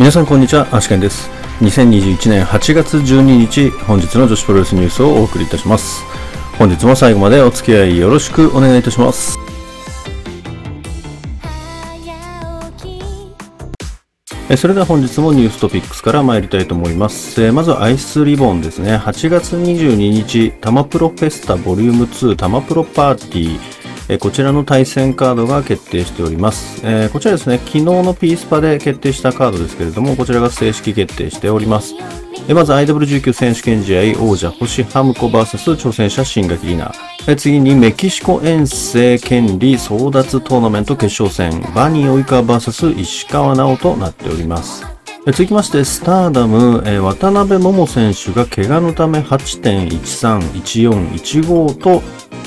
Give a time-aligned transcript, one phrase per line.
[0.00, 1.28] 皆さんこんにちは、アシケンです。
[1.60, 6.02] 2021年8月12日、本日の女子プロレスニュースをお送りいたします。
[6.56, 9.38] 本日も最後までお付き合いよろしくお願いいたします。
[14.56, 17.44] それでは本日もニューストピックスから参りたいと思います。
[17.44, 18.96] えまずはアイスリボンですね。
[18.96, 23.89] 8月22日、タマプロフェスタボリューム2タマプロパーティー。
[24.18, 26.80] こちらの対戦カードが決定しております。
[26.84, 31.94] えこちらですね、昨日のピースパで決定したカードですけれども、こちらが正式決定しております。
[32.48, 36.98] えまず IW19 選手権試合王者星ハムコ VS 挑戦者新垣里奈。
[37.28, 44.99] え次にメキシコ遠征権利争奪トーナメント決勝戦バニー及川 VS 石川直となっております。
[45.26, 52.02] 続きまして、スターダム、えー渡辺桃選手が怪我のため8.13、14、15と、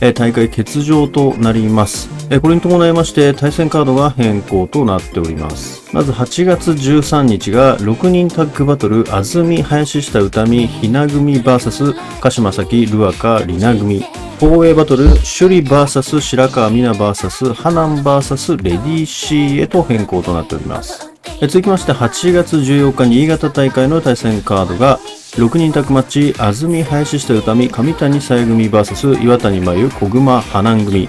[0.00, 2.10] えー大会欠場となります。
[2.28, 5.88] えーこれに伴いまして、対戦カードが変更となっております。
[5.94, 14.04] まず8月13日が6人タッグバトル、安住、林下歌美、ひな組 VS 鹿島崎、ルアカ、リナ組。
[14.38, 21.15] 防衛バトル、首里 VS 白川美奈 VS ハナン VS レディーシーへと変更となっております。
[21.38, 24.98] え続きまして8月14日新潟大会の対戦カードが
[25.32, 31.08] 6人タッグマッチ安住林下歌美上谷さえ組 VS 岩谷真由小熊花南組。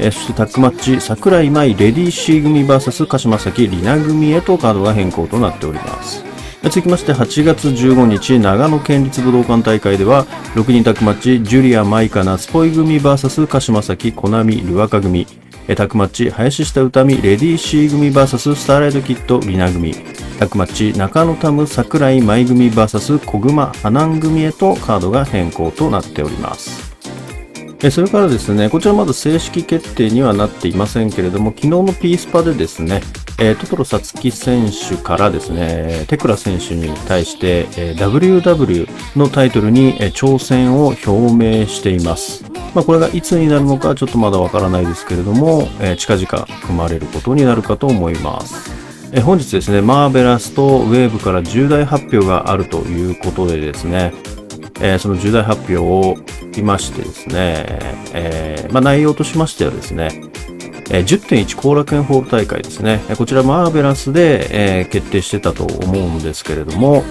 [0.00, 6.24] えそしてタッグマッチ桜井舞レディーシー組 VS 鹿島崎里奈組へとカードが変更となっております。
[6.64, 15.28] 続きまして8月15日長野県立武道館大会では6人タッグマッチジュリア舞香夏ポイ組 VS 鹿島崎小波ルアカ組。
[15.76, 19.94] タッグマッチ林下歌美レディーシー組 VS スターライトキッドリナ組
[20.38, 26.90] タッグマッチ中野タム桜井舞組 VS 小熊花南組へとカードが変更となっております
[27.88, 33.00] それからですね、こちらまだ正式決定にはなっていませんけれども、昨日のピースパでですね、
[33.38, 41.10] えートトロサツキ選手からですね、テクラ選手に対して、えー WW のタイトルに、えー挑戦を表
[41.62, 42.49] 明しています。
[42.74, 48.70] まあ、これがいつになるのかちょっとまだわからないですけれども、えー近々組まれることになるかと思います。
[49.12, 54.12] え本日ですね、マーベラスとウェーブから重大発表があるということでですね、
[54.80, 56.16] えーその重大発表を
[56.56, 57.66] 見ましてですね、
[58.14, 60.30] えまあ、内容としましてはですね、
[60.90, 67.02] え10.1後楽園ホール大会ですね、こちらマーベラスで、え決定してたと思うんですけれども、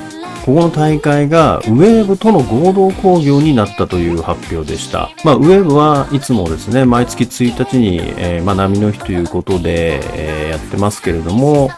[0.49, 5.11] ここの大会がウェーブとの合同興行になったという発表でした。
[5.23, 11.69] まあ、ウェーブはいつもですね、毎月1日に、えーまあ、波の日ということで、えーやってますけれども、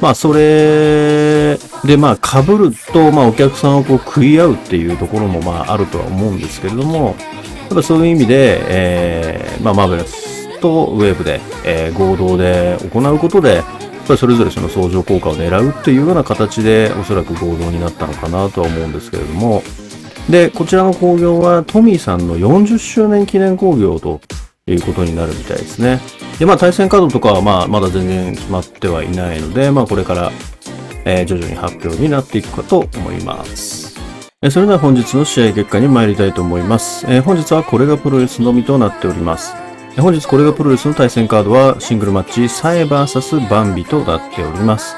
[0.00, 13.62] まあ、それで、まあ、被ると、まあ、お客さんをこう食い合うっていうところも、まあ、あるとは思うんですけれども、やっぱそういう意味で、えーまあ、マーベラスとウェーブで、えー合同で行うことで、
[14.06, 19.62] ぱりそれぞれその相乗効果を狙うっていうような形で、おそらく合同になったのかなとは思うんですけれども、
[20.30, 24.20] で、こちらの興行はトミーさんの40周年記念興行と
[24.66, 26.00] いうことになるみたいですね。
[26.38, 30.32] で、まあ対戦カードとかはまあまだ全然決まってはいないので、まあこれから、
[31.04, 33.96] え徐々に発表になっていくかと思います。
[34.42, 37.06] えそれでは本日の試合結果に参りたいと思います。
[37.08, 39.65] え本日はこれがプロレスのみとなっております。
[39.98, 44.94] 本日これがプロレスの対戦カードはシングルマッチサエ VS バンビとなっております。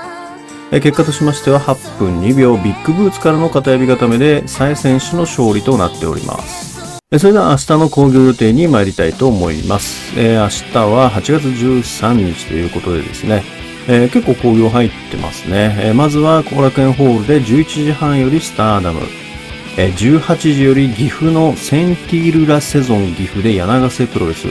[0.72, 7.00] 結果としましては8分2秒ビッグブーツからの片指固めでサエ選手の勝利となっております。
[7.16, 10.16] それでは明日の興行予定に参りたいと思います。
[10.16, 13.44] 明日は8月13日ということでですね、
[13.86, 15.92] 結構興行入ってますね。
[15.94, 19.00] まずは後楽園ホールで11時半よりスターダム。
[19.76, 24.48] えー18時より岐阜のセンティールラセゾン岐阜で柳瀬プロレス。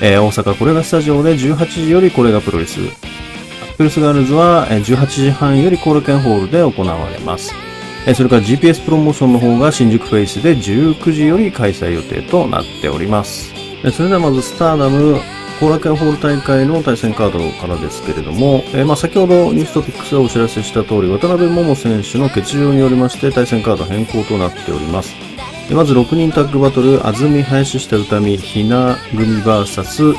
[0.00, 2.80] えー大阪これがスタジオで18時よりこれがプロレス。
[3.76, 7.54] プルスガールズは18時半より後楽園ホールで行われます。
[8.14, 13.52] それから GPS プロモーションの方が新宿フェイスで19時より開催予定となっております。
[13.92, 15.18] それではまずスターダム
[15.60, 25.33] 後楽園ホール大会の対戦カードからですけれども、えーまあ先ほどニューストピックスでお知らせした通り渡辺桃選手の欠場によりまして対戦カード変更となっております。
[25.70, 30.14] まず6人タッグバトル、安住林下歌美、ひな組 VS、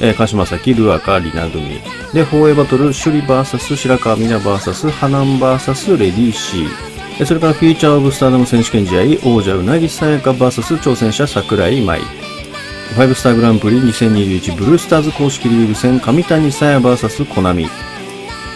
[0.00, 1.80] えー鹿島崎、ルアカ、リナ組。
[2.12, 6.94] で、放映バトル、首里 VS 白川美奈 VS ハナン VS レディーシー。
[7.18, 12.00] でそれからフューチャーオブスターダム選手権試合、王者うなぎさやか VS 挑戦者桜井舞。
[12.00, 17.68] ファイブスターグランプリ2021ブルースターズ公式リーグ戦上谷さや VS コナミ。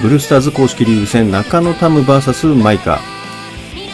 [0.00, 3.00] ブルースターズ公式リーグ戦中野タム VS マイカ。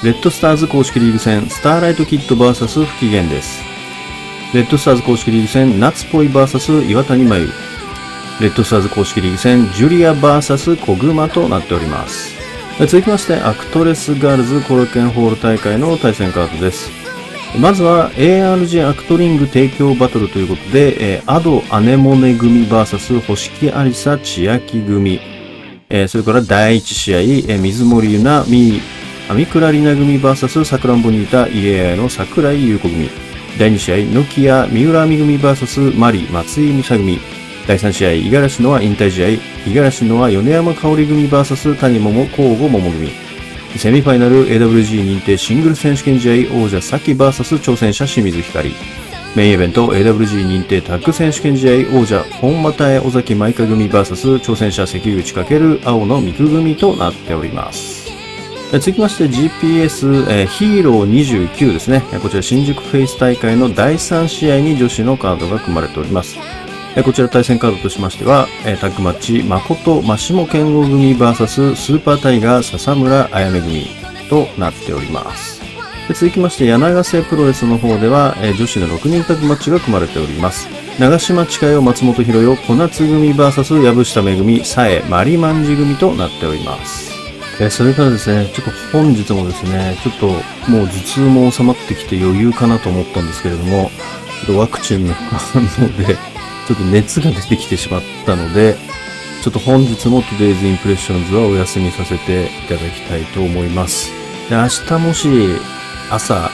[0.04, 3.62] レッドスターズ公式リーグ戦スターライトキッド VS 不機嫌です。
[4.52, 7.48] レッドスターズ公式リーグ戦夏っぽい VS 岩谷真由。
[8.38, 12.34] レッドスターズ公式リーグ戦ジュリア VS 小熊となっております。
[12.80, 16.90] 続きまして、アクトレスガールズ後楽園ホール大会の対戦カードです。
[17.58, 25.18] まずは ARG アクトリング提供バトルということで、えー、アドアネモネ組 VS 星木ありさ千秋組、
[25.88, 28.82] えー、それから第1試合、えー、水森ゆなみ
[29.26, 33.08] アミクラリナ組 VS さくらんぼにいたイエアの桜井優子組
[33.58, 37.18] 第2試合、ノキア三浦亜美組 VS マリ松井美沙組
[37.66, 39.28] 第3試合、五十嵐のは引退試合、
[39.66, 43.10] 五十嵐のは米山香織組 VS 谷桃交互桃組
[43.78, 48.74] セミファイナル AWG 認定シングル選手権試合王者サキ VS 挑戦者清水ひかり。
[49.34, 58.03] メインイベント AWG 認定タッグ選手権試合王者本又江尾崎舞香組 VS 挑戦者関口×青野美久組となっております。
[58.72, 62.02] 続きまして GPS、えー、ヒーロー29ですね。
[62.20, 66.36] こちら新宿フェイス大会の第3試合に女子のカードが組まれております。
[67.04, 68.48] こちら対戦カードとしましては、
[68.80, 73.86] タッグマッチ、誠、マシモ健吾組 VS スーパータイガー、笹村あやめ組
[74.28, 75.60] となっております。
[76.08, 80.68] 続きまして、柳瀬プロレスの方では、女子の6人タッグマッチが組まれております。
[80.98, 87.13] 長島千佳代、松本博代、小夏組 VS 藪下めぐみ、さえ、マリマンジ組となっております。
[87.60, 90.26] えそれからですね、ちょっと本日もですね、ちょっと
[90.70, 93.90] もう頭痛も収まってきて余裕かなと思ったんですけれども、
[94.40, 96.16] ちょっとワクチンの 反応で、
[96.66, 98.76] ちょっと熱が出てきてしまったので、
[99.42, 104.10] ちょっと本日も Today's Impressions はお休みさせていただきたいと思います。
[104.48, 105.28] で明日もし
[106.10, 106.50] 朝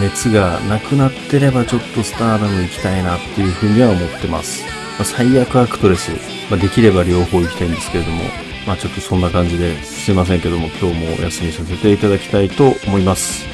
[0.00, 4.64] 熱がなくなってればちょっとスターダム行きたいなっていうふうには思ってます。
[4.98, 6.10] まあ、最悪アクトレス、
[6.50, 8.24] まあ、できれば両方行きたいんですけれども、
[8.66, 13.46] まあちょっとそんな感じですいませんけども今日もお休みさせていただきたいと思います。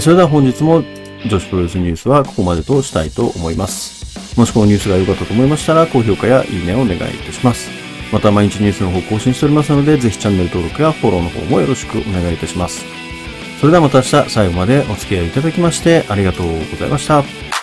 [0.00, 0.84] それでは本日も
[1.26, 4.38] 女子プロレスニュースはここまでとしたいと思います。
[4.38, 7.68] もしこのニュースが良かったと思いましたら、高評価やいいねをお願いいたします。
[8.12, 12.84] また毎日ニュースの方更新しておりますので、ぜひチャンネル登録やフォローの方もよろしくお願いいたします。
[13.60, 17.57] それではまた明日最後までお付き合いいただきましてありがとうございました。